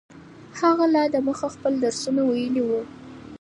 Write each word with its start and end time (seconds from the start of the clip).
هغه 0.59 0.85
لا 0.93 1.03
دمخه 1.13 1.47
خپل 1.55 1.73
درسونه 1.83 2.21
ویلي 2.25 2.63
وو. 2.65 2.81